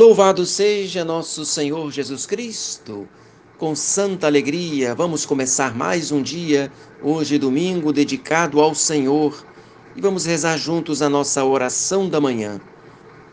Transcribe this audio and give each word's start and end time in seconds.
Louvado 0.00 0.46
seja 0.46 1.04
nosso 1.04 1.44
Senhor 1.44 1.92
Jesus 1.92 2.24
Cristo. 2.24 3.06
Com 3.58 3.76
santa 3.76 4.26
alegria, 4.26 4.94
vamos 4.94 5.26
começar 5.26 5.76
mais 5.76 6.10
um 6.10 6.22
dia, 6.22 6.72
hoje 7.02 7.36
domingo, 7.38 7.92
dedicado 7.92 8.62
ao 8.62 8.74
Senhor, 8.74 9.44
e 9.94 10.00
vamos 10.00 10.24
rezar 10.24 10.56
juntos 10.56 11.02
a 11.02 11.10
nossa 11.10 11.44
oração 11.44 12.08
da 12.08 12.18
manhã. 12.18 12.58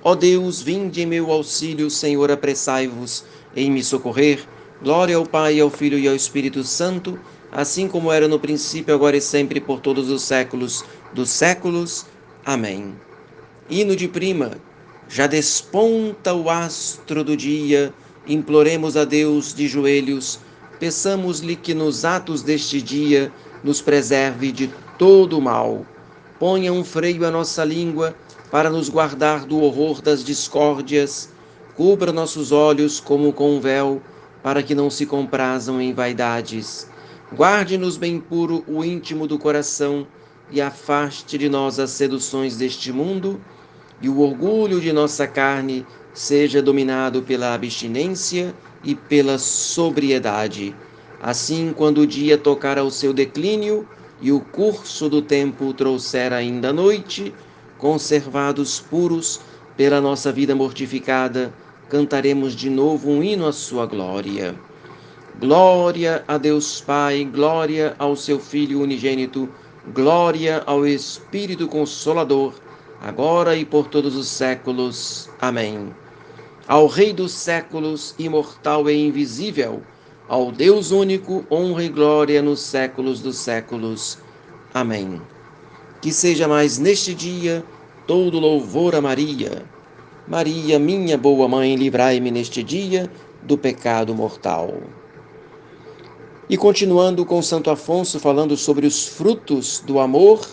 Ó 0.03 0.13
Deus, 0.13 0.61
vinde 0.61 1.03
em 1.03 1.05
meu 1.05 1.31
auxílio, 1.31 1.89
Senhor, 1.89 2.29
apressai-vos 2.29 3.23
em 3.55 3.71
me 3.71 3.81
socorrer. 3.81 4.45
Glória 4.83 5.15
ao 5.15 5.25
Pai, 5.25 5.61
ao 5.61 5.69
Filho 5.69 5.97
e 5.97 6.05
ao 6.05 6.15
Espírito 6.15 6.65
Santo, 6.65 7.17
assim 7.49 7.87
como 7.87 8.11
era 8.11 8.27
no 8.27 8.41
princípio, 8.41 8.93
agora 8.93 9.15
e 9.15 9.21
sempre, 9.21 9.61
por 9.61 9.79
todos 9.79 10.09
os 10.09 10.21
séculos 10.21 10.83
dos 11.13 11.29
séculos. 11.29 12.05
Amém. 12.45 12.93
Hino 13.69 13.95
de 13.95 14.09
prima. 14.09 14.57
Já 15.09 15.25
desponta 15.25 16.33
o 16.33 16.49
astro 16.49 17.23
do 17.23 17.37
dia, 17.37 17.93
imploremos 18.27 18.97
a 18.97 19.05
Deus 19.05 19.53
de 19.53 19.65
joelhos, 19.65 20.39
peçamos-lhe 20.79 21.55
que 21.55 21.73
nos 21.73 22.03
atos 22.03 22.43
deste 22.43 22.81
dia 22.81 23.31
nos 23.63 23.81
preserve 23.81 24.51
de 24.51 24.69
todo 24.97 25.37
o 25.37 25.41
mal. 25.41 25.85
Ponha 26.37 26.73
um 26.73 26.83
freio 26.83 27.25
à 27.25 27.31
nossa 27.31 27.63
língua 27.63 28.15
para 28.51 28.69
nos 28.69 28.89
guardar 28.89 29.45
do 29.45 29.61
horror 29.61 30.01
das 30.01 30.23
discórdias, 30.25 31.29
cubra 31.75 32.11
nossos 32.11 32.51
olhos 32.51 32.99
como 32.99 33.31
com 33.31 33.55
um 33.55 33.61
véu, 33.61 34.01
para 34.43 34.61
que 34.61 34.75
não 34.75 34.89
se 34.89 35.05
comprazam 35.05 35.81
em 35.81 35.93
vaidades. 35.93 36.89
Guarde-nos 37.33 37.95
bem 37.95 38.19
puro 38.19 38.63
o 38.67 38.83
íntimo 38.83 39.25
do 39.25 39.39
coração 39.39 40.05
e 40.51 40.61
afaste 40.61 41.37
de 41.37 41.47
nós 41.47 41.79
as 41.79 41.91
seduções 41.91 42.57
deste 42.57 42.91
mundo 42.91 43.39
e 44.01 44.09
o 44.09 44.19
orgulho 44.19 44.79
de 44.79 44.91
nossa 44.93 45.27
carne 45.27 45.85
seja 46.13 46.61
dominado 46.61 47.21
pela 47.21 47.53
abstinência 47.53 48.53
e 48.83 48.95
pela 48.95 49.37
sobriedade. 49.37 50.75
Assim, 51.21 51.73
quando 51.75 52.01
o 52.01 52.07
dia 52.07 52.37
tocar 52.37 52.77
ao 52.77 52.91
seu 52.91 53.11
declínio 53.11 53.87
e 54.21 54.31
o 54.31 54.39
curso 54.39 55.09
do 55.09 55.21
tempo 55.21 55.73
trouxer 55.73 56.33
ainda 56.33 56.69
a 56.69 56.73
noite, 56.73 57.33
conservados 57.77 58.79
puros 58.79 59.39
pela 59.75 60.01
nossa 60.01 60.31
vida 60.31 60.55
mortificada, 60.55 61.53
cantaremos 61.89 62.55
de 62.55 62.69
novo 62.69 63.09
um 63.09 63.23
hino 63.23 63.47
à 63.47 63.53
sua 63.53 63.85
glória. 63.85 64.55
Glória 65.39 66.23
a 66.27 66.37
Deus 66.37 66.81
Pai, 66.81 67.23
glória 67.23 67.95
ao 67.99 68.15
seu 68.15 68.39
Filho 68.39 68.81
unigênito, 68.81 69.47
glória 69.93 70.63
ao 70.65 70.85
Espírito 70.85 71.67
Consolador 71.67 72.53
agora 73.01 73.55
e 73.55 73.65
por 73.65 73.87
todos 73.87 74.15
os 74.15 74.27
séculos. 74.27 75.29
Amém. 75.39 75.93
Ao 76.67 76.87
Rei 76.87 77.13
dos 77.13 77.31
séculos, 77.31 78.13
imortal 78.19 78.89
e 78.89 79.07
invisível, 79.07 79.81
ao 80.27 80.51
Deus 80.51 80.91
único, 80.91 81.45
honra 81.49 81.83
e 81.83 81.89
glória 81.89 82.41
nos 82.41 82.59
séculos 82.59 83.21
dos 83.21 83.37
séculos. 83.37 84.17
Amém. 84.73 85.21
Que 86.01 86.11
seja 86.11 86.47
mais 86.47 86.77
neste 86.77 87.13
dia 87.13 87.63
todo 88.05 88.39
louvor 88.39 88.95
a 88.95 89.01
Maria. 89.01 89.65
Maria, 90.27 90.77
minha 90.77 91.17
boa 91.17 91.47
mãe, 91.47 91.75
livrai-me 91.75 92.29
neste 92.29 92.61
dia 92.61 93.09
do 93.43 93.57
pecado 93.57 94.13
mortal. 94.13 94.73
E 96.49 96.57
continuando 96.57 97.25
com 97.25 97.41
Santo 97.41 97.69
Afonso 97.69 98.19
falando 98.19 98.55
sobre 98.57 98.85
os 98.85 99.07
frutos 99.07 99.81
do 99.85 99.99
amor, 99.99 100.45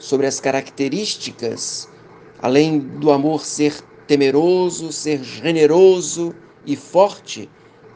sobre 0.00 0.26
as 0.26 0.40
características, 0.40 1.88
além 2.40 2.78
do 2.80 3.12
amor 3.12 3.44
ser 3.44 3.80
temeroso, 4.08 4.90
ser 4.90 5.22
generoso 5.22 6.34
e 6.66 6.74
forte, 6.74 7.48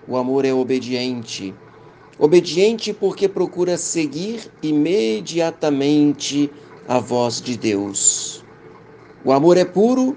o 0.06 0.16
amor 0.16 0.44
é 0.44 0.52
obediente. 0.52 1.52
Obediente 2.18 2.92
porque 2.92 3.26
procura 3.28 3.76
seguir 3.78 4.52
imediatamente 4.62 6.48
a 6.86 7.00
voz 7.00 7.40
de 7.40 7.56
Deus. 7.56 8.44
O 9.24 9.32
amor 9.32 9.56
é 9.56 9.64
puro 9.64 10.16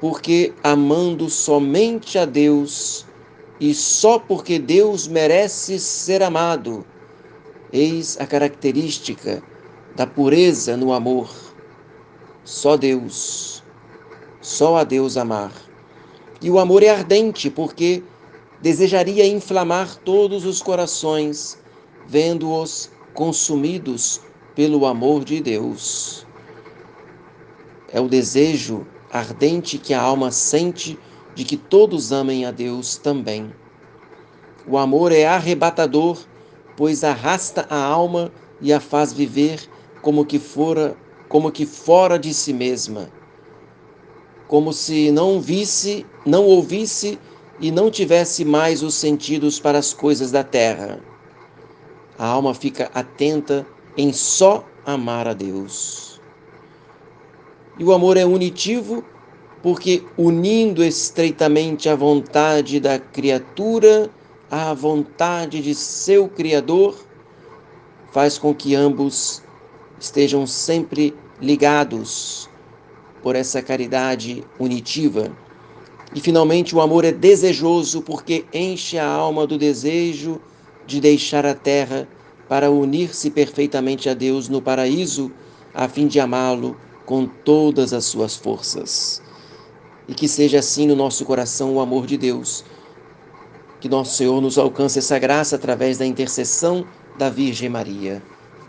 porque, 0.00 0.54
amando 0.62 1.28
somente 1.28 2.16
a 2.16 2.24
Deus 2.24 3.04
e 3.60 3.74
só 3.74 4.20
porque 4.20 4.58
Deus 4.58 5.08
merece 5.08 5.80
ser 5.80 6.22
amado, 6.22 6.86
eis 7.72 8.16
a 8.20 8.26
característica 8.26 9.42
da 9.98 10.06
pureza 10.06 10.76
no 10.76 10.92
amor. 10.92 11.28
Só 12.44 12.76
Deus, 12.76 13.64
só 14.40 14.76
a 14.76 14.84
Deus 14.84 15.16
amar. 15.16 15.50
E 16.40 16.48
o 16.48 16.60
amor 16.60 16.84
é 16.84 16.88
ardente 16.88 17.50
porque 17.50 18.04
desejaria 18.62 19.26
inflamar 19.26 19.96
todos 19.96 20.46
os 20.46 20.62
corações, 20.62 21.58
vendo-os 22.06 22.92
consumidos 23.12 24.20
pelo 24.54 24.86
amor 24.86 25.24
de 25.24 25.40
Deus. 25.40 26.24
É 27.92 28.00
o 28.00 28.06
desejo 28.06 28.86
ardente 29.10 29.78
que 29.78 29.92
a 29.92 30.00
alma 30.00 30.30
sente 30.30 30.96
de 31.34 31.42
que 31.42 31.56
todos 31.56 32.12
amem 32.12 32.46
a 32.46 32.52
Deus 32.52 32.96
também. 32.96 33.52
O 34.64 34.78
amor 34.78 35.10
é 35.10 35.26
arrebatador, 35.26 36.18
pois 36.76 37.02
arrasta 37.02 37.66
a 37.68 37.82
alma 37.82 38.30
e 38.60 38.72
a 38.72 38.78
faz 38.78 39.12
viver 39.12 39.68
como 40.02 40.24
que 40.24 40.38
fora, 40.38 40.96
como 41.28 41.50
que 41.50 41.66
fora 41.66 42.18
de 42.18 42.32
si 42.32 42.52
mesma, 42.52 43.10
como 44.46 44.72
se 44.72 45.10
não 45.10 45.40
visse, 45.40 46.06
não 46.24 46.44
ouvisse 46.44 47.18
e 47.60 47.70
não 47.70 47.90
tivesse 47.90 48.44
mais 48.44 48.82
os 48.82 48.94
sentidos 48.94 49.60
para 49.60 49.78
as 49.78 49.92
coisas 49.92 50.30
da 50.30 50.42
terra. 50.42 51.00
A 52.18 52.26
alma 52.26 52.54
fica 52.54 52.90
atenta 52.94 53.66
em 53.96 54.12
só 54.12 54.64
amar 54.86 55.28
a 55.28 55.34
Deus. 55.34 56.20
E 57.78 57.84
o 57.84 57.92
amor 57.92 58.16
é 58.16 58.24
unitivo 58.24 59.04
porque, 59.62 60.02
unindo 60.16 60.84
estreitamente 60.84 61.88
a 61.88 61.94
vontade 61.94 62.80
da 62.80 62.98
criatura 62.98 64.10
à 64.50 64.72
vontade 64.72 65.60
de 65.60 65.74
seu 65.74 66.28
Criador, 66.28 66.96
faz 68.12 68.38
com 68.38 68.54
que 68.54 68.74
ambos 68.74 69.42
estejam 70.00 70.46
sempre 70.46 71.14
ligados 71.40 72.48
por 73.22 73.34
essa 73.34 73.60
caridade 73.60 74.44
unitiva. 74.58 75.30
E 76.14 76.20
finalmente 76.20 76.74
o 76.74 76.80
amor 76.80 77.04
é 77.04 77.12
desejoso 77.12 78.02
porque 78.02 78.44
enche 78.52 78.98
a 78.98 79.06
alma 79.06 79.46
do 79.46 79.58
desejo 79.58 80.40
de 80.86 81.00
deixar 81.00 81.44
a 81.44 81.54
terra 81.54 82.08
para 82.48 82.70
unir-se 82.70 83.30
perfeitamente 83.30 84.08
a 84.08 84.14
Deus 84.14 84.48
no 84.48 84.62
paraíso, 84.62 85.30
a 85.74 85.86
fim 85.86 86.06
de 86.06 86.18
amá-lo 86.18 86.76
com 87.04 87.26
todas 87.26 87.92
as 87.92 88.06
suas 88.06 88.34
forças. 88.34 89.22
E 90.06 90.14
que 90.14 90.26
seja 90.26 90.60
assim 90.60 90.86
no 90.86 90.96
nosso 90.96 91.24
coração 91.26 91.74
o 91.74 91.80
amor 91.80 92.06
de 92.06 92.16
Deus. 92.16 92.64
Que 93.80 93.88
nosso 93.88 94.16
Senhor 94.16 94.40
nos 94.40 94.56
alcance 94.56 94.98
essa 94.98 95.18
graça 95.18 95.56
através 95.56 95.98
da 95.98 96.06
intercessão 96.06 96.86
da 97.18 97.28
Virgem 97.28 97.68
Maria 97.68 98.22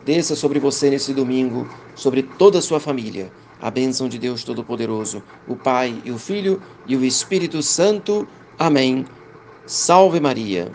desça 0.09 0.35
sobre 0.35 0.59
você 0.59 0.89
nesse 0.89 1.13
domingo, 1.13 1.67
sobre 1.93 2.23
toda 2.23 2.57
a 2.57 2.61
sua 2.63 2.79
família. 2.79 3.31
A 3.61 3.69
bênção 3.69 4.09
de 4.09 4.17
Deus 4.17 4.43
Todo-Poderoso, 4.43 5.21
o 5.47 5.55
Pai 5.55 6.01
e 6.03 6.09
o 6.09 6.17
Filho 6.17 6.59
e 6.87 6.95
o 6.95 7.05
Espírito 7.05 7.61
Santo. 7.61 8.27
Amém. 8.57 9.05
Salve 9.67 10.19
Maria. 10.19 10.71